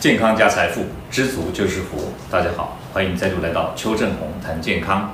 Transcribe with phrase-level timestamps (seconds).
[0.00, 0.80] 健康加财富，
[1.10, 2.10] 知足就是福。
[2.30, 5.12] 大家好，欢迎再度来到邱正红谈健康。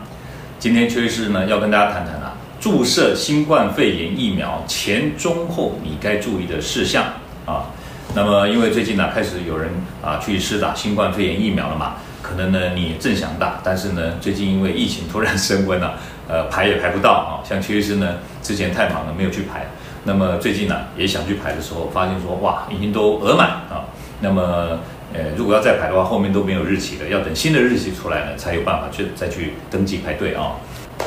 [0.61, 7.05] 今天邱医师呢要跟大家谈谈啊，注射新冠肺炎疫苗前、中、后你该注意的事项
[7.47, 7.67] 啊。
[8.15, 9.71] 那么因为最近呢开始有人
[10.05, 15.99] 啊去施打新冠肺炎疫苗了嘛，可能呢你正想打，但是呢最近因为疫情突然升温了，
[16.31, 17.43] 呃排也排不到啊。
[17.43, 19.67] 像邱医师呢之前太忙了没有去排，
[20.05, 23.83] 那么最近呢也想去排的时候，发现说哇已经都额满啊。
[24.21, 24.79] 那么，
[25.13, 30.53] 呃，如果要再排的话，后面都没有日期了，要等新的日期出来呢，才有办法去再去登记排队啊。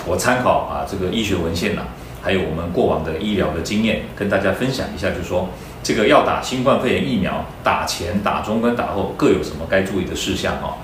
[0.05, 1.81] 我参考啊这个医学文献呐、
[2.21, 5.49] 还有我们过往的医疗的经验，跟大家分享一下，就是说
[5.81, 10.77] 这个要打新冠肺炎疫苗，打前、打中跟打后各有什么该注意的事项啊？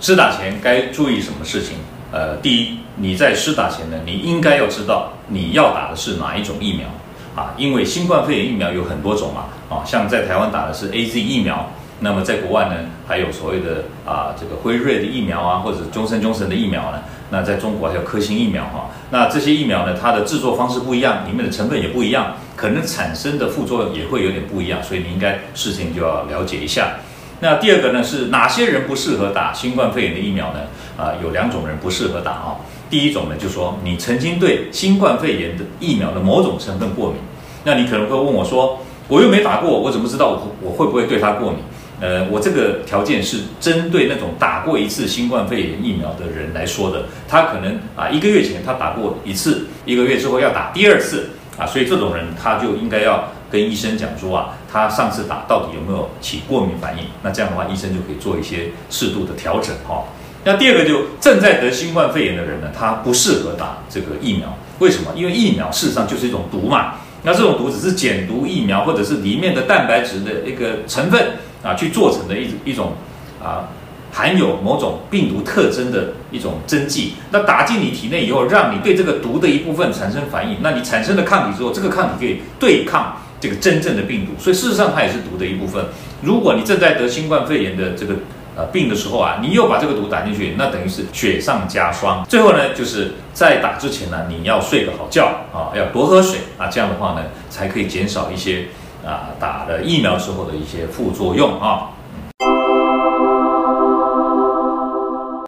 [0.00, 1.76] 施打前该注意什么事情？
[2.10, 6.88] 呃，第一，你在施打前呢，你应该要知道你要打的是哪一种疫苗。
[7.34, 12.74] 啊，因为新冠肺炎疫苗有很多种嘛，啊，像在台湾打的是 AZ 疫苗，那么在国外呢，
[13.06, 26.96] 还有所谓的啊这个辉瑞的疫苗啊，或者强生强生的疫苗呢，那在中国还有科兴疫苗哈，那这些疫苗呢，它的制作方式不一样，里面的成分也不一样，可能产生的副作用也会有点不一样，所以你应该事情就要了解一下。
[27.40, 30.60] 那第二个呢，是哪些人不适合打新冠肺炎的疫苗呢？
[30.98, 32.56] 啊，有两种人不适合打啊。
[32.92, 37.16] 第一种呢，就说你曾经对新冠肺炎的疫苗的某种成分过敏，
[37.64, 41.60] 那你可能会问我说，我又没打过，我怎么知道我我会不会对它过敏？
[42.02, 57.04] 呃，我这个条件是针对那种打过一次新冠肺炎疫苗的人来说的，他可能啊一个月前他打过一次，一个月之后要打第二次啊，所以这种人他就应该要跟医生讲说啊，他上次打到底有没有起过敏反应？
[57.22, 60.04] 那这样的话，医生就可以做一些适度的调整哈。
[60.44, 64.58] 那第二个就正在得新冠肺炎的人呢，他不适合打这个疫苗。
[64.80, 65.12] 为什么？
[65.14, 66.94] 因为疫苗事实上就是一种毒嘛。
[67.22, 72.94] 那这种毒只是减毒疫苗，或者是里面的蛋白质的一个成分啊去做成的一一种
[73.40, 73.70] 啊
[74.10, 77.12] 含有某种病毒特征的一种针剂。
[77.30, 80.56] 那打进你体内以后，让你对这个毒的一部分产生反应。
[80.60, 84.32] 那你产生了抗体之后，这个抗体可以对抗这个真正的病毒。
[84.42, 85.84] 所以事实上它也是毒的一部分。
[86.20, 88.16] 如果你正在得新冠肺炎的这个。
[88.54, 92.22] 呃，病的时候啊，你又把这个毒打进去，那等于是雪上加霜。
[92.28, 98.66] 最后呢，就是在打之前呢，你要睡个好觉啊，要多喝水啊，这样的话呢，才可以减少一些
[99.06, 101.90] 啊打了疫苗时候的一些副作用啊。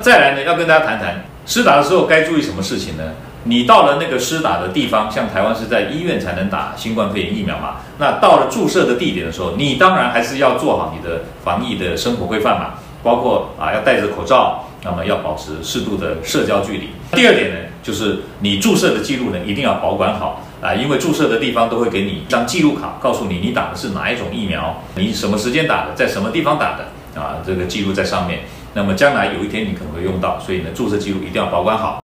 [0.01, 3.13] 再来呢，要跟大家谈谈施打的时候该注意什么事情呢？
[3.47, 12.71] 你到了那个施打的地方，像台湾是在医院才能打新冠肺炎疫苗嘛，那到了注射的地点的时候，你当然还是要做好你的防疫的生活规范嘛。
[13.05, 16.89] 包括啊，要戴着口罩，那么要保持适度的社交距离。
[17.13, 28.41] 第二点呢，就是你注射的记录呢，一定要保管好啊，因为注射的地方都会给你一张记录卡，告诉你你打的是哪一种疫苗，你什么时间打的，在什么地方打的啊，这个记录在上面。
[28.73, 32.01] 那么将来有一天你可能会用到，所以呢，注射记录一定要保管好。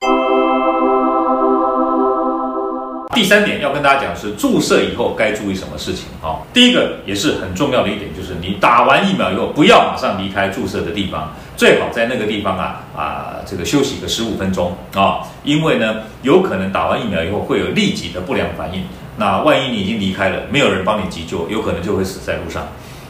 [3.15, 6.37] 第三点要跟大家讲是注射以后该注意什么事情啊？
[6.53, 18.83] 第一个也是很重要的一点，就是你打完疫苗以后不要马上离开注射的地方，最好在那个地方啊啊这个休息个十五分钟啊，因为呢有可能打完疫苗以后会有立即的不良反应，
[19.17, 22.63] 那万一你已经离开了，没有人帮你急救，有可能就会死在路上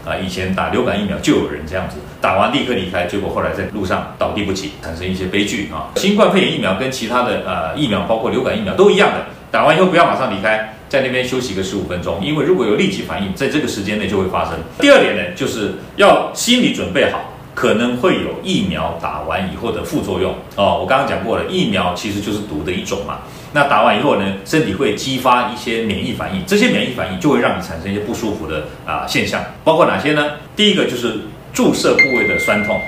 [0.05, 0.15] 啊。
[0.15, 5.91] 以前打流感疫苗就有人这样子，打完立刻离开，结果后来在路上倒地不起，产生一些悲剧啊。
[5.95, 9.25] 新冠肺炎疫苗跟其他的呃疫苗，包括流感疫苗都一样的。
[9.49, 14.53] 打完以后不要马上离开，在那边休息个十五分钟，因为如果有立即反应，在这个时间内就会发生。
[14.79, 20.79] 第二点呢，就是要心理准备好，可能会有疫苗打完以后的副作用哦。
[20.79, 23.19] 我刚刚讲过了，疫苗其实就是毒的一种嘛。
[23.53, 30.31] 那打完以后呢，身体会激发一些免疫反应，这些免疫反应就会让你产生一些不舒服的啊现象，包括哪些呢？
[30.55, 31.15] 第一个就是
[31.53, 32.79] 注射部位的酸痛。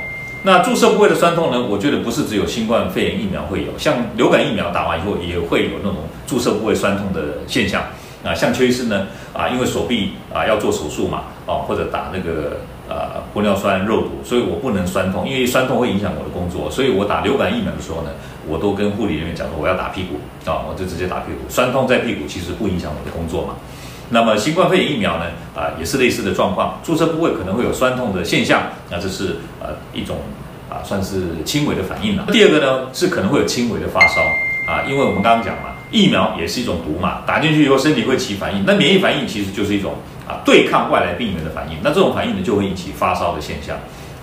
[0.44, 1.62] 那注射部位的酸痛呢？
[1.62, 7.84] 我觉得不是只有新冠肺炎疫苗会有，像流感疫苗打完以后也会有那种注射部位酸痛的现象
[8.24, 8.34] 啊。
[8.34, 18.12] 像邱医师呢啊，因为手臂啊要做手术嘛，哦或者打那个呃玻尿酸肉毒，所以我不能酸痛，因为酸痛会影响我的工作，所以我打流感疫苗的时候呢，
[18.48, 20.16] 我都跟护理人员讲说我要打屁股
[20.50, 23.56] 啊，我就直接打屁股，酸痛在屁股其实不影响我的工作嘛。
[24.10, 25.26] 那么新冠肺炎疫苗呢？
[25.56, 30.18] 啊，也是类似的状况，注射部位可能会有酸痛的现象，那这是呃一种
[30.70, 32.26] 啊算是轻微的反应了。
[32.32, 34.22] 第二个呢是可能会有轻微的发烧
[34.68, 39.96] 啊，因为我们刚刚讲嘛，疫苗也是一种毒嘛，打进去以后身体会起反应，那免疫反应其实就是一种
[40.28, 43.76] 啊对抗外来病原的反应，那这种反应呢就会引起发烧的现象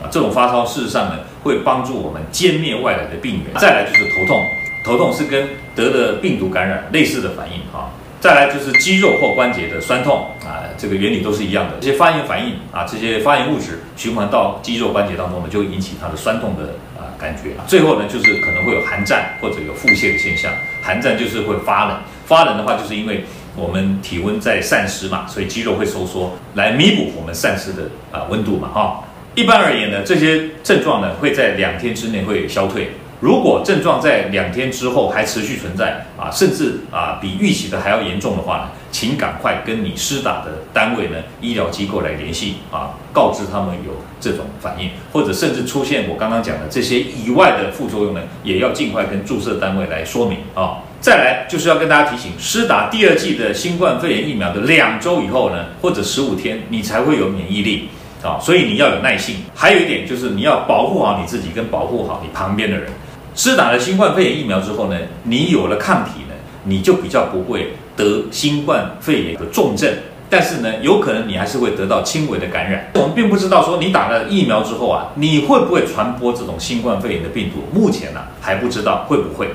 [0.03, 3.55] 啊，这种发烧事实上呢会帮助我们歼灭外来的病原。
[3.61, 4.41] 再来就是头痛，
[4.85, 7.91] 头痛是跟得了病毒感染类似的反应哈。
[8.21, 11.75] 再来就是肌肉或关节的酸痛啊，这个原理都是一样的。
[11.81, 17.51] 这些发炎反应啊，这些发炎物质循环到肌肉关节当中呢，就会引起它的酸痛的啊感觉。
[17.67, 20.51] 最后呢，就是可能会有寒战或者有腹泻的现象。
[20.83, 23.25] 寒战就是会发冷，发冷的话就是因为
[23.55, 29.05] 我们体温在散失嘛，所以肌肉会收缩来弥补我们散失的啊温度嘛哈。
[29.35, 32.91] 一般而言呢，这些症状呢会在两天之内会消退。
[33.21, 50.79] 如果症状在两天之后还持续存在啊，甚至啊比预期的还要严重的话呢，请赶快跟你施打的单位呢、医疗机构来联系啊，告知他们有这种反应，或者甚至出现我刚刚讲的这些以外的副作用呢，也要尽快跟注射单位来说明啊。
[51.01, 57.89] 再来就是要跟大家提醒，施打第二剂的新冠肺炎疫苗的两周以后呢，或者十五天，你才会有免疫力
[58.26, 59.37] 啊，所以你要有耐性。
[59.55, 62.88] 还有一点就是你要保护好你自己，跟保护好你旁边的人。
[63.34, 66.34] 施打了新冠肺炎疫苗之后呢，你有了抗体呢，
[66.64, 69.93] 你就比较不会得新冠肺炎的重症。
[70.28, 72.90] 但是呢，有可能你还是会得到轻微的感染。
[72.94, 77.62] 我们并不知道说你打了疫苗之后啊，你会不会传播这种新冠肺炎的病毒？
[77.72, 79.49] 目前呢，还不知道会不会。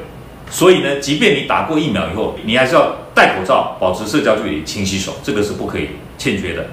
[0.49, 6.65] 所以呢，即便你打过疫苗以后，你还是要戴口罩、保持社交距离、勤洗手，这个是不可以欠缺的。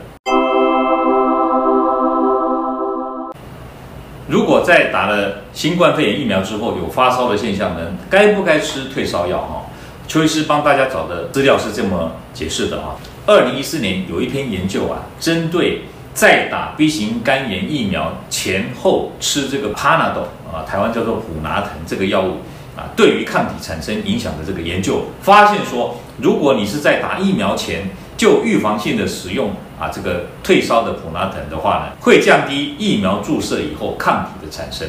[4.28, 9.38] 如果在打了新冠肺炎疫苗之后有发烧的现象呢，该不该吃退烧药？
[9.38, 9.66] 哈，
[10.06, 12.96] 邱医师帮大家找的资料是这么解释的哈。
[13.26, 22.42] 二零一四年有一篇研究啊，针对在打 B 型肝炎疫苗前后吃这个 Panadol 啊，台湾叫做普拿疼这个药物
[22.76, 27.88] 啊，对于抗体产生影响的这个研究，发现说，如果你是在打疫苗前
[28.18, 34.88] 就预防性的使用啊，这个退烧的普拿疼的话呢，会降低疫苗注射以后抗体的产生。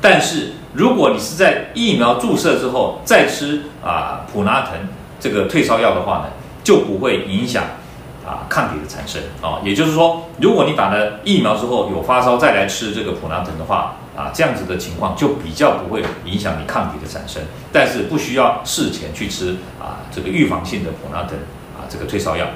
[0.00, 4.72] 但是如果你是在疫苗注射之后再吃啊普拿疼
[5.20, 6.24] 这个退烧药的话呢，
[6.64, 7.64] 就不会影响
[8.26, 9.60] 啊抗体的产生啊。
[9.62, 17.42] 也就是说，如果你打了疫苗之后有发烧再来吃这个普拿疼的话啊，这样子的情况就比较不会影响你抗体的产生。
[17.70, 21.36] 但是不需要事前去吃啊这个预防性的普拿疼
[21.76, 22.46] 啊这个退烧药。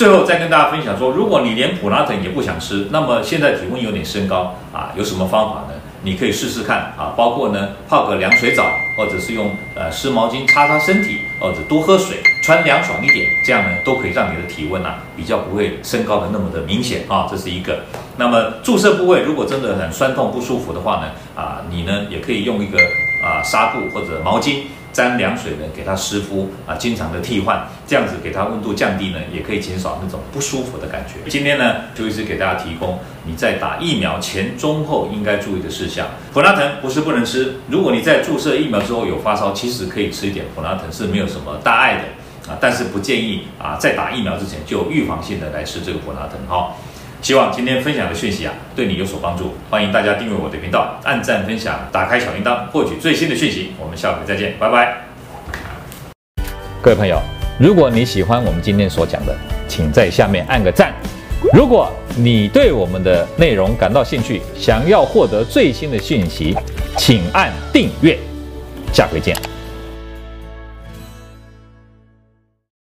[0.00, 5.74] 最后再跟大家分享说，如果你连普拿疼也不想吃，那么现在体温有点升高啊，有什么方法呢？
[6.02, 8.64] 你可以试试看啊，包括呢泡个凉水澡，
[8.96, 17.80] 或者是用呃湿毛巾擦擦身体，或者多喝水，穿凉爽一点，这样呢都可以让你的体温啊比较不会升高的那么的明显啊，这是一个。
[18.16, 22.78] 那么注射部位如果真的很酸痛不舒服的话呢，啊你呢也可以用一个
[23.22, 24.62] 啊纱布或者毛巾。
[24.92, 31.28] 沾凉水呢，给它湿敷啊，经常的替换，这样子给它温度降低呢，也可以减少那种不舒服的感觉。
[31.30, 36.06] 今天呢，就一直给大家提供你在打疫苗前、中、后应该注意的事项。
[36.32, 46.74] 普拿疼不是不能吃，如果你在注射疫苗之后有发烧，其实可以吃一点普拿疼是没有什么大碍的啊，但是不建议啊在打疫苗之前就预防性的来吃这个普拿疼哈。
[47.22, 49.54] 希望今天分享的讯息啊，对你有所帮助。
[49.68, 53.72] 欢迎大家订阅我的频道，按赞分享，打开小铃铛，获取最新的讯息。
[53.78, 54.96] 我们下回再见，拜拜。
[56.80, 57.20] 各位朋友，
[57.58, 59.36] 如果你喜欢我们今天所讲的，
[59.68, 60.94] 请在下面按个赞。
[61.52, 66.56] 如果你对我们的内容感到兴趣，想要获得最新的讯息，
[66.96, 68.18] 请按订阅。
[68.94, 69.49] 下回见。